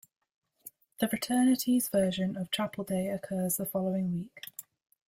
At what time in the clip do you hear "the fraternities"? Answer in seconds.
0.99-1.87